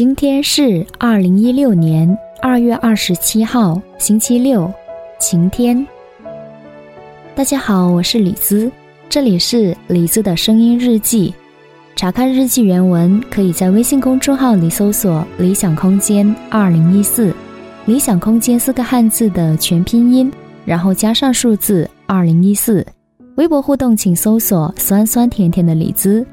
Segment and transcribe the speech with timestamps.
[0.00, 2.08] 今天是二零一六年
[2.40, 4.72] 二月二十七号，星期六，
[5.20, 5.86] 晴天。
[7.34, 8.72] 大家好，我是李兹，
[9.10, 11.34] 这里是李兹的声音日记。
[11.96, 17.34] 查看日记原文，可以在微信公众号里搜索“理想空间二零一四”，
[17.84, 20.32] 理想空间四个汉字的全拼音，
[20.64, 22.82] 然后加上数字二零一四。
[23.36, 26.26] 微博互动，请搜索“酸酸甜甜的李兹”。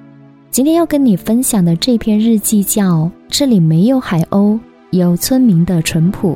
[0.58, 6.32] 今天要跟你分享的这篇日记叫《这里没有海鸥，有村民的淳朴》。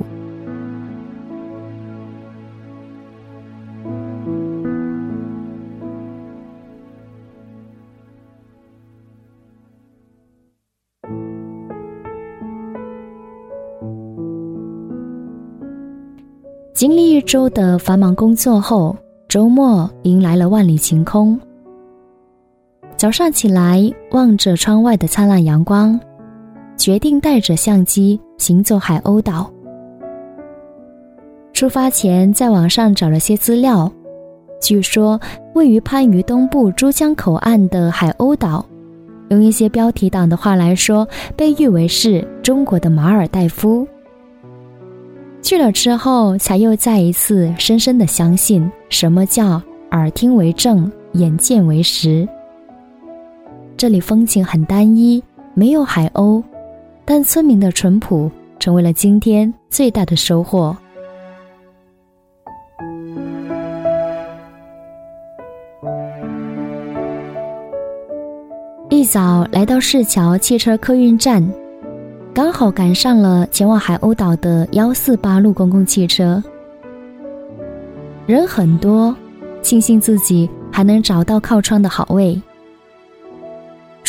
[16.76, 18.96] 经历一周的繁忙工作后，
[19.28, 21.40] 周末迎来了万里晴空。
[23.02, 26.00] 早上起来，望着窗外的灿烂阳光，
[26.78, 29.52] 决定带着相机行走海鸥岛。
[31.52, 33.92] 出发前，在网上找了些资料，
[34.62, 35.20] 据说
[35.56, 38.64] 位于番禺东部珠江口岸的海鸥岛，
[39.30, 43.84] 用一些标题党的话来说，被誉为是中国的马尔代夫。
[45.42, 52.30] 去了之后，才又再一次深深的相信什么叫耳听为证，眼见为实。
[53.82, 55.24] 这里风景很单一，
[55.56, 56.44] 没有海鸥，
[57.04, 58.30] 但村民的淳朴
[58.60, 60.78] 成为了今天最大的收获。
[68.92, 71.44] 一早来到市桥汽车客运站。
[72.36, 76.40] 刚好赶上了前往海鸥岛的幺四八路公共汽车，
[78.28, 79.16] 人很多，
[79.64, 82.40] 庆幸自己还能找到靠窗的好位。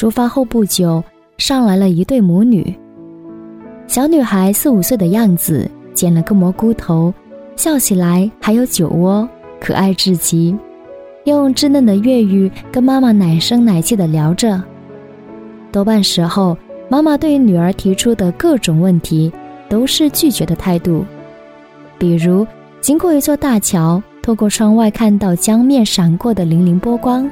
[0.02, 1.00] 出发后不久，
[1.38, 2.76] 上来了一对母女，
[3.86, 7.14] 小女孩四五岁的样子，剪了个蘑菇头，
[7.54, 9.28] 笑起来还有酒窝，
[9.60, 10.58] 可爱至极，
[11.22, 14.60] 用稚嫩的粤语跟妈妈奶声奶气的聊着。
[15.70, 16.58] 多半时候。
[16.88, 19.32] 妈妈对女儿提出的各种问题
[19.68, 21.06] 都是拒绝的态度，
[21.96, 22.44] 比如
[22.80, 27.30] 经过一座大桥，透过窗外看到江面闪过的粼粼波光。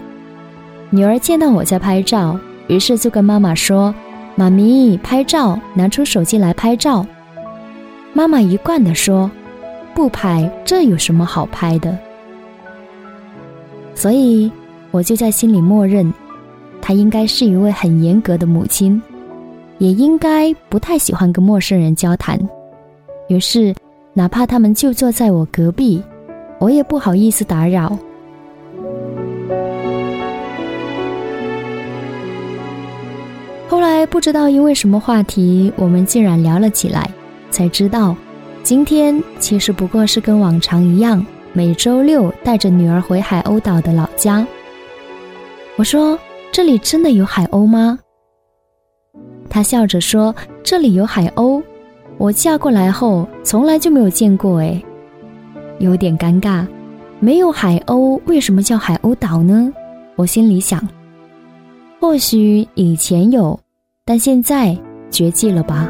[0.88, 2.38] 女儿见到我在拍照，
[2.70, 3.92] 于是就跟妈妈说
[4.36, 7.04] ：“妈咪，拍照，拿出手机来拍照。”
[8.14, 9.28] 妈妈一贯的说
[9.92, 11.98] ：“不拍，这有什么好拍的？”
[13.92, 14.48] 所以
[14.92, 16.14] 我就在心里默认，
[16.80, 19.02] 她应该是一位很严格的母亲。
[19.78, 22.38] 也应该不太喜欢跟陌生人交谈，
[23.28, 23.74] 于是，
[24.12, 26.00] 哪怕他们就坐在我隔壁，
[26.60, 27.98] 我也不好意思打扰。
[34.10, 37.08] 不知道因为什么话题，我们竟然聊了起来，
[37.48, 38.14] 才知道，
[38.64, 44.44] 今天其实不过是跟往常一样，每周六带着女儿回海鸥岛的老家。
[45.76, 46.18] 我说
[46.50, 47.96] ：“这里真的有海鸥吗？”
[49.48, 50.34] 他笑着说
[50.64, 51.62] ：“这里有海鸥，
[52.18, 54.82] 我嫁过来后从来就没有见过。”哎，
[55.78, 56.66] 有点尴尬。
[57.20, 59.72] 没有海鸥，为什么叫海鸥岛呢？
[60.16, 60.86] 我心里想，
[62.00, 63.58] 或许以前有，
[64.10, 64.76] 但现在
[65.08, 65.88] 绝迹了吧。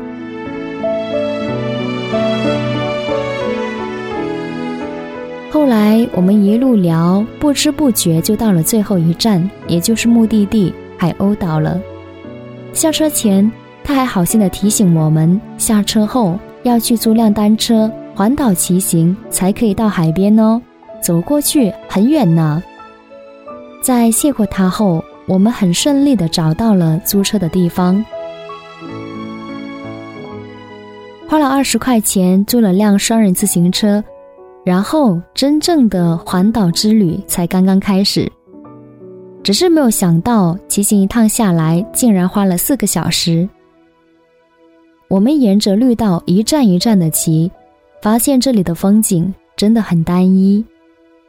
[5.51, 11.81] 后来我们一路聊，不知不觉就到了最后一站，也就是目的地海鸥岛了。
[12.75, 13.51] 下车前，
[13.83, 20.61] 他还好心的提醒我们，下车后要去租辆单车环岛骑行，才可以到海边哦。
[21.01, 22.63] 走过去很远呢。
[23.83, 28.05] 在谢过他后，我们很顺利的找到了租车的地方，
[31.29, 34.03] 花了二十块钱租了辆双人自行车，
[34.65, 38.29] 然后真正的环岛之旅才刚刚开始。
[39.45, 43.49] 只是没有想到，骑行一趟下来，竟然花了四个小时。
[45.07, 47.49] 我们沿着绿道一站一站的骑，
[48.03, 50.65] 发现这里的风景真的很单一。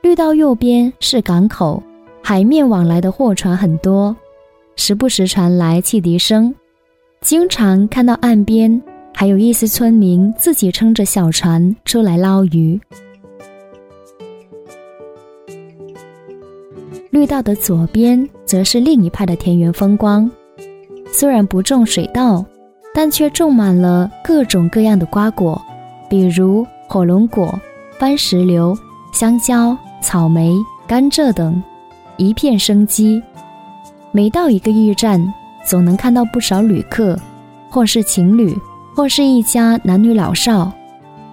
[0.02, 1.82] 绿道右边是港口，
[2.24, 4.16] 海面往来的货船很多，
[4.76, 6.54] 时不时传来汽笛声，
[7.22, 8.82] 经常看到岸边
[9.14, 12.80] 还有一些村民自己撑着小船出来捞鱼。
[17.10, 20.30] 绿道的左边则是另一派的田园风光，
[21.12, 22.46] 虽然不种水稻，
[22.94, 25.62] 但却种满了各种各样的瓜果，
[26.10, 27.54] 比如火龙果、
[28.00, 28.78] 番石榴、
[29.12, 30.56] 香蕉、草莓、
[30.88, 31.62] 甘蔗等，
[32.22, 33.20] 一片生机。
[34.12, 35.20] 每到一个驿站，
[35.66, 37.18] 总能看到不少旅客，
[37.68, 38.56] 或是情侣，
[38.96, 40.72] 或是一家男女老少。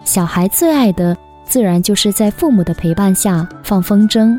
[0.02, 1.14] 小孩最爱的
[1.44, 4.38] 自然就是在父母的陪伴下放风筝，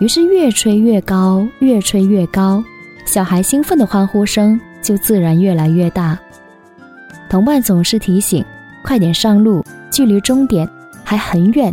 [0.00, 2.60] 于是越吹越高，越吹越高，
[3.04, 6.18] 小孩兴奋的欢呼声就自然越来越大。
[7.30, 8.44] 同伴总是提醒
[8.82, 10.68] ：“快点上路，距离终点
[11.04, 11.72] 还很远。”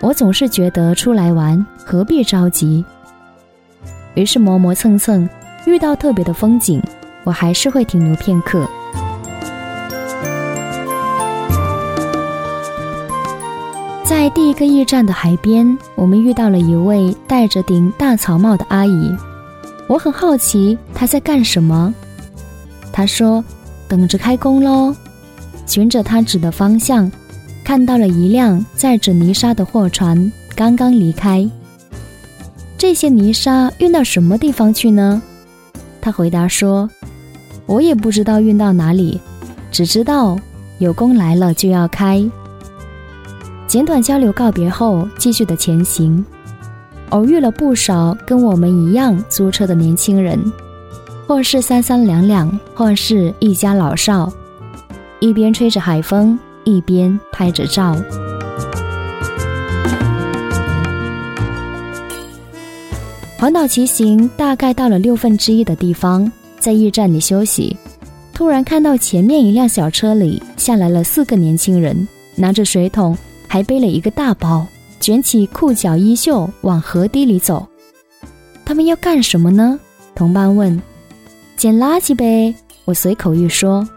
[0.00, 2.84] 我总是觉得出来玩何必着急，
[4.14, 5.28] 于是磨磨蹭蹭，
[5.66, 6.80] 遇到特别的风景，
[7.24, 8.66] 我还是会停留片刻。
[14.04, 19.16] 在第一个驿站的海边，我们遇到了一位戴着顶大草帽的阿姨。
[19.88, 21.92] 我很好奇她在干什么。
[22.92, 23.44] 她说
[23.88, 24.94] ：“等着开工喽。”
[25.66, 27.10] 循着她指的方向，
[27.66, 31.50] 看到了一辆载着泥沙的货船刚刚离开。
[32.78, 35.20] 这些泥沙运到什么地方去呢？
[36.00, 36.88] 他回答说
[37.66, 39.20] ：“我也不知道运到哪里，
[39.72, 40.38] 只知道
[40.78, 42.24] 有工来了就要开。”
[43.66, 46.24] 简短交流告别后，继续的前行，
[47.08, 50.40] 偶遇了不少跟我们一样租车的年轻人，
[51.26, 54.32] 或是三三两两，或是一家老少，
[55.18, 57.96] 一边吹着海风，一边拍着照。
[63.38, 67.74] 环岛骑行大概到了六分之一的地方，在驿站里休息，
[68.34, 73.16] 突然看到前面一辆小车里下来了四个年轻人，拿着水桶。
[73.48, 74.66] 还背了一个大包，
[74.98, 77.64] 卷起裤脚衣袖往河堤里走。
[78.64, 79.78] 他们要干什么呢？
[80.16, 80.82] 同伴问。
[81.56, 82.52] 捡垃圾呗，
[82.84, 83.88] 我随口一说。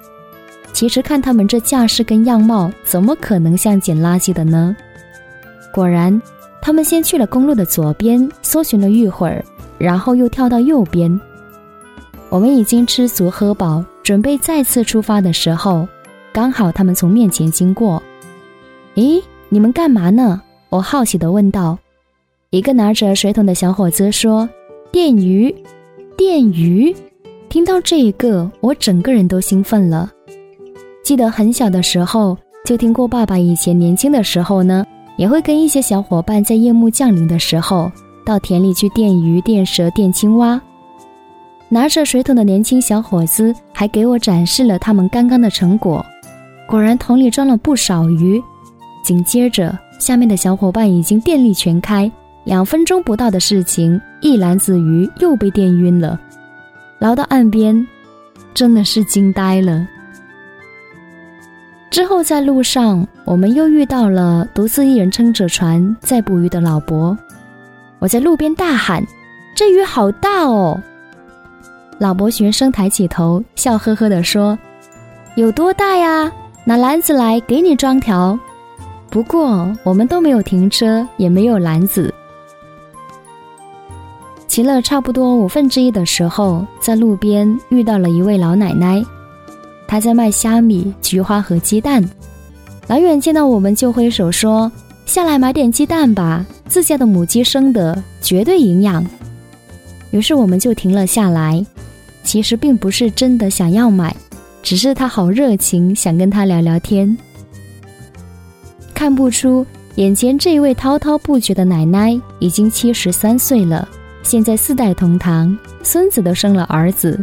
[0.74, 4.76] 其实看他们这架势跟样貌，怎么可能像捡垃圾的呢？
[5.74, 6.22] 果然，
[6.62, 9.44] 他们先去了公路的左边，搜寻了一会儿，
[9.78, 11.20] 然后又跳到右边。
[12.30, 15.88] 我们已经吃足喝饱，准备再次出发的时候，
[16.32, 18.02] 刚好他们从面前经过。
[18.96, 19.22] 咦？
[19.50, 20.42] 你们干嘛呢？
[20.70, 21.78] 我好奇地问道。
[22.52, 24.48] 一个拿着水桶的小伙子说
[24.92, 25.54] ：“电鱼，
[26.16, 26.96] 电鱼。”
[27.50, 30.12] 听到这一个，我整个人都兴奋了。
[31.10, 34.86] 记得很小的时候就听过，爸爸以前年轻的时候呢，
[35.18, 37.92] 也会跟一些小伙伴在夜幕降临的时候，
[38.24, 40.62] 到田里去电鱼、电蛇、电青蛙。
[41.68, 46.06] 拿着水桶的年轻小伙子还给我展示了他们刚刚的成果，
[46.68, 48.40] 果然桶里装了不少鱼。
[49.04, 52.12] 紧接着，下面的小伙伴已经电力全开，
[52.44, 56.20] 两分钟不到的事情，一篮子鱼又被电晕了。
[57.00, 57.84] 捞到岸边，
[58.54, 59.88] 真的是惊呆了。
[61.90, 67.18] 之后在路上，我们又遇到了独自一人撑着船在捕鱼的老伯。
[67.98, 69.04] 我在路边大喊
[69.56, 70.80] ：“这鱼好大哦！”
[71.98, 74.58] 老伯循声抬起头，笑呵呵地说
[75.36, 76.32] ：“有多大呀？
[76.64, 78.38] 拿篮子来，给你装条。”
[79.10, 82.14] 不过，我们都没有停车，也没有篮子。
[84.48, 89.04] 骑了差不多五分之一的时候，在路边遇到了一位老奶奶，
[89.90, 92.08] 他在卖虾米、菊花和鸡蛋。
[92.86, 94.72] 老远见到我们就挥手说
[95.08, 99.04] ：“下来买点鸡蛋吧，自家的母鸡生的，绝对营养。”
[100.12, 101.66] 于是我们就停了下来。
[102.24, 104.16] 其实并不是真的想要买，
[104.62, 107.18] 只是他好热情，想跟他聊聊天。
[108.94, 109.66] 看不出，
[109.96, 113.90] 眼前这一位滔滔不绝的奶奶已经七十三岁了，
[114.22, 117.20] 现在四代同堂，孙子都生了儿子，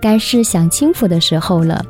[0.00, 1.84] 该是享清福的时候了。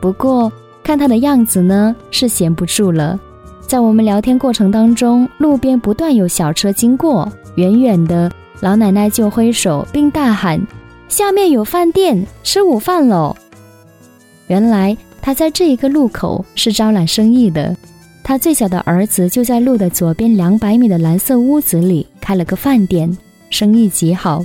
[0.00, 0.52] 不过
[0.82, 3.18] 看她的样子呢，是闲不住了。
[3.66, 8.30] 在我们聊天过程当中，路边不断有小车经过，远远的
[8.60, 10.60] 老奶奶就挥手并大喊
[11.08, 13.36] ：“下面有饭店，吃午饭喽！”
[14.48, 17.76] 原来她在这一个路口是招揽生意的。
[18.24, 23.10] 他最小的儿子就在路的左边两百米的蓝色屋子里开了个饭店，
[23.48, 24.44] 生意极好。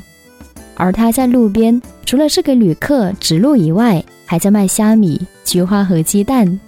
[0.83, 6.59] 而他在路边除了是给旅客指路以外，还在卖虾米、菊花和鸡蛋。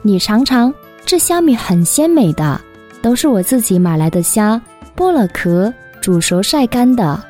[0.00, 0.72] 你尝尝，
[1.04, 2.58] 这虾米很鲜美的，
[3.02, 4.58] 都是我自己买来的虾，
[4.96, 7.22] 剥了壳煮熟晒干的。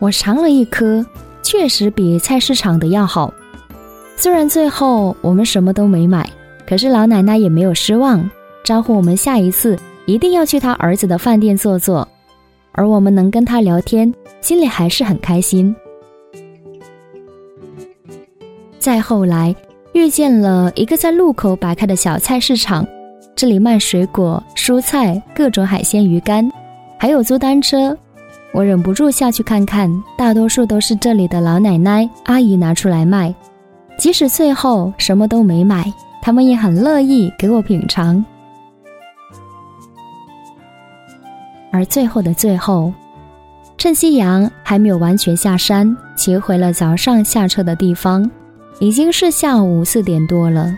[0.00, 1.06] 我尝了一颗，
[1.40, 3.32] 确实比菜市场的要好。
[4.16, 6.28] 虽然最后我们什么都没买。
[6.66, 8.28] 可是老奶奶也没有失望，
[8.64, 12.08] 招呼我们下一次一定要去她儿子的饭店坐坐，
[12.74, 15.74] 而我们能跟他聊天，心里还是很开心。
[18.78, 19.54] 再后来，
[19.92, 22.86] 遇见了一个在路口摆开的小菜市场，
[23.34, 26.50] 这里卖水果、蔬菜、各种海鲜、鱼干，
[26.98, 27.96] 还有租单车。
[28.52, 33.34] 我忍不住下去看看，大多数都是这里的老奶奶、阿姨拿出来卖。
[33.96, 38.24] 即使最后什么都没买，他们也很乐意给我品尝。
[41.74, 42.92] 而最后的最后，
[43.76, 48.30] 趁夕阳还没有完全下山，骑回了早上下车的地方，
[48.78, 50.72] 已经是下午四点多了。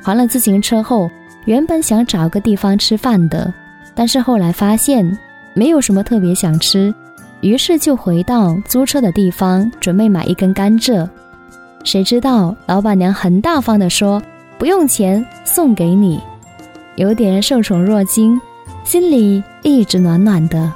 [0.00, 1.10] 还了自行车后，
[1.46, 3.52] 原本想找个地方吃饭的，
[3.92, 5.18] 但是后来发现
[5.52, 6.94] 没有什么特别想吃，
[7.40, 11.08] 于是就回到租车的地方，准备买一根甘蔗。
[11.82, 14.22] 谁知道老板娘很大方的说
[14.58, 16.20] ：“不用钱，送给你。”
[16.94, 18.40] 有点受宠若惊，
[18.86, 20.72] 心里一直暖暖的。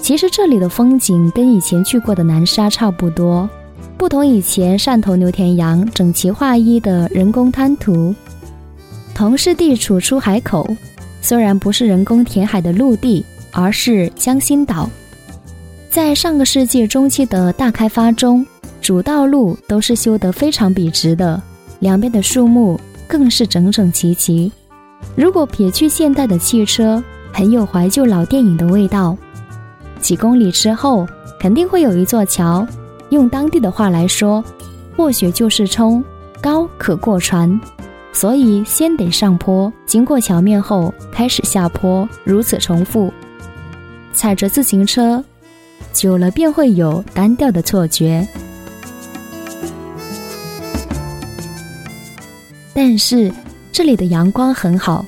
[0.00, 3.48] 其实这里的风景跟以前去过的南沙差不多，
[3.96, 8.12] 不同以前汕头牛田洋整齐划一的人工滩涂，
[9.14, 10.66] 同是地处出海口，
[11.20, 13.24] 虽然不是人工填海的陆地。
[13.54, 14.88] 而是江心岛，
[15.90, 18.46] 在上个世纪中期的大开发中，
[18.80, 21.38] 主道路都是修得非常笔直的，
[21.82, 24.50] 两边的树木更是整整齐齐。
[25.16, 29.18] 如果撇去现代的汽车，很有怀旧老电影的味道。
[30.00, 31.04] 几公里之后，
[31.40, 32.64] 肯定会有一座桥，
[33.10, 34.44] 用当地的话来说，
[34.96, 36.02] 或许就是冲
[36.40, 37.60] 高可过船，
[38.12, 43.12] 所以先得上坡，经过桥面后开始下坡，如此重复。
[44.12, 45.22] 踩着自行车，
[45.92, 48.24] 久了便会有单调的错觉。
[52.74, 53.30] 但是
[53.70, 55.04] 这里的阳光很好，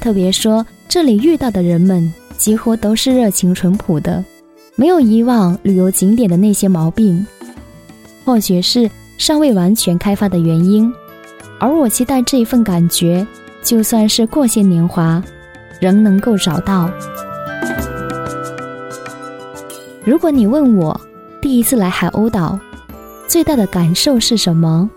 [0.00, 4.24] 特别说这里遇到的人们几乎都是热情淳朴的，
[4.76, 7.24] 没有以往旅游景点的那些毛病。
[8.24, 8.88] 或许是
[9.18, 10.92] 尚未完全开发的原因，
[11.58, 13.26] 而我期待这一份感觉，
[13.62, 15.22] 就算是过些年华，
[15.80, 16.88] 仍能够找到。
[20.04, 21.00] 如果你问我
[21.40, 22.58] 第一次来海鸥岛
[23.28, 24.88] 最大的感受是什么，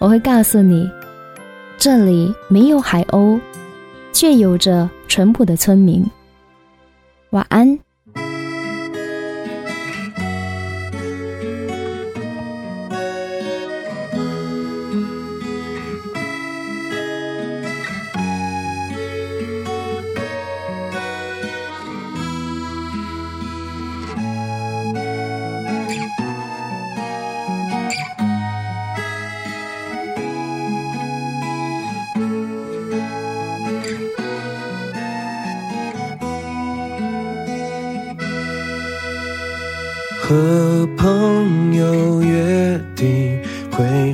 [0.00, 0.88] 我会告诉你，
[1.80, 3.40] 这里没有海鸥，
[4.12, 6.04] 却有着淳朴的村民。
[7.30, 7.78] 晚安。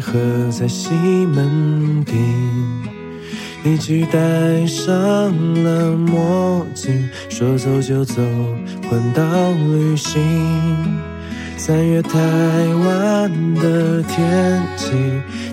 [0.04, 0.92] 合在西
[1.26, 2.14] 门町，
[3.64, 4.84] 一起戴上
[5.64, 8.20] 了墨镜，说走就走，
[8.88, 9.22] 环岛
[9.72, 10.20] 旅行。
[11.56, 14.90] 三月台湾的天气，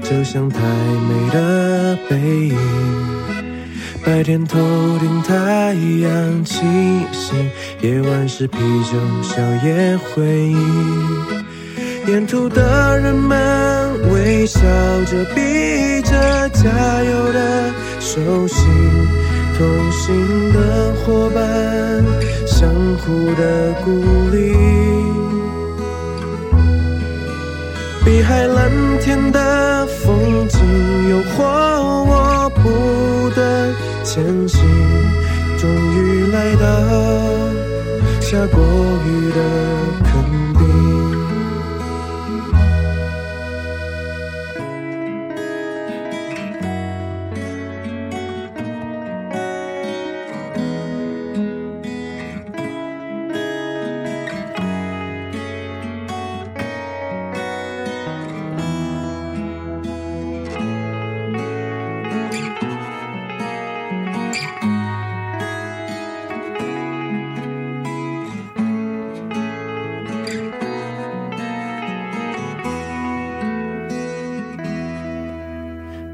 [0.04, 2.58] 就像太美的背影。
[4.04, 4.60] 白天头
[5.00, 6.60] 顶太阳气
[7.14, 7.34] 息，
[7.82, 11.41] 夜晚是啤酒宵夜回忆。
[12.12, 14.60] 沿途的人们微笑
[15.06, 16.70] 着，比着加
[17.04, 18.68] 油的手心，
[19.58, 21.42] 同行的伙伴
[22.46, 23.90] 相互的鼓
[24.30, 24.54] 励。
[28.04, 30.60] 碧海蓝天的风景
[31.10, 33.74] 诱惑我不断。
[34.04, 34.60] 前行，
[35.58, 36.66] 终于来到
[38.20, 38.62] 下过
[39.08, 39.40] 雨的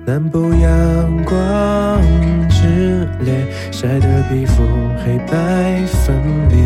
[0.07, 2.01] 南部阳光
[2.49, 4.63] 炽烈，晒得皮肤
[5.03, 6.15] 黑白分
[6.49, 6.63] 明。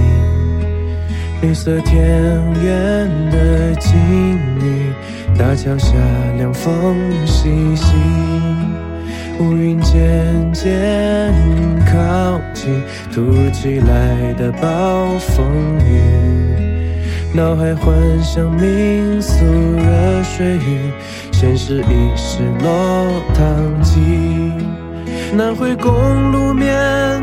[1.41, 1.97] 绿色田
[2.61, 3.97] 园的境
[4.59, 4.93] 遇，
[5.39, 5.91] 大桥下
[6.37, 6.95] 凉风
[7.25, 7.95] 习习。
[9.39, 11.33] 乌云渐渐
[11.87, 12.79] 靠近，
[13.11, 15.43] 突如其来的暴风
[15.79, 16.60] 雨，
[17.33, 20.91] 脑海幻想民宿热水浴。
[21.31, 23.99] 现实已是落汤鸡，
[25.33, 26.69] 南回公路面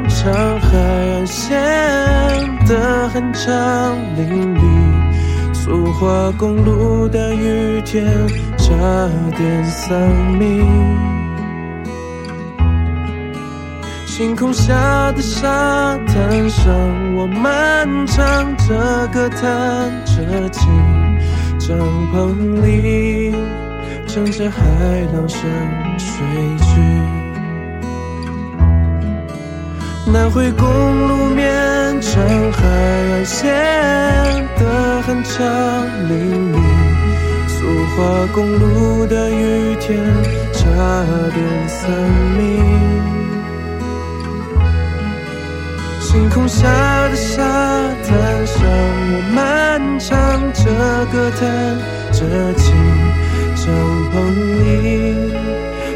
[0.08, 1.56] 长海岸线
[2.66, 4.60] 的很长林里，
[5.52, 8.04] 苏花公路的雨天
[8.56, 8.74] 差
[9.36, 9.96] 点丧
[10.38, 11.17] 命。
[14.18, 16.74] 星空下的沙滩上，
[17.14, 20.68] 我们唱着歌，弹着琴，
[21.56, 21.78] 帐
[22.12, 23.32] 篷里
[24.08, 24.58] 乘着海
[25.14, 25.48] 浪声
[25.96, 26.16] 睡
[26.58, 26.80] 去。
[30.10, 30.68] 南回公
[31.06, 32.20] 路面长
[32.50, 33.54] 海岸线
[34.58, 35.38] 的很长
[36.08, 36.58] 林里，
[37.46, 39.96] 苏花公路的雨天
[40.52, 40.64] 差
[41.32, 41.88] 点丧
[42.36, 43.17] 命。
[46.18, 46.66] 星空下
[47.10, 47.44] 的沙
[48.02, 48.10] 滩
[48.44, 48.60] 上，
[49.14, 49.38] 我们
[50.00, 50.10] 唱
[50.52, 50.64] 着
[51.12, 51.40] 歌，弹
[52.10, 52.18] 着
[52.54, 52.66] 琴，
[53.54, 53.62] 帐
[54.10, 54.12] 篷
[54.58, 54.66] 里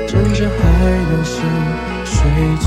[0.07, 0.63] 枕着海
[1.11, 1.35] 浪声
[2.05, 2.15] 睡
[2.61, 2.65] 去。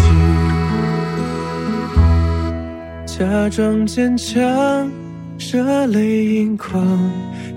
[3.05, 4.91] 假装坚强，
[5.39, 6.85] 热泪盈眶，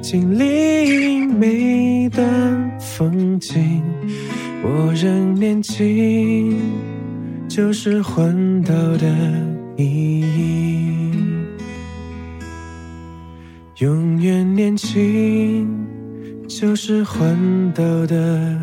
[0.01, 2.25] 经历每段
[2.79, 3.83] 风景。
[4.63, 6.57] 我仍年轻，
[7.49, 9.09] 就是环岛的
[9.79, 10.25] 你。
[13.77, 15.69] 永远年轻，
[16.49, 18.59] 就是奋斗的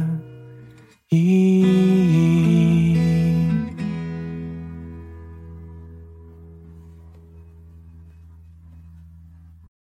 [1.08, 2.45] 意义。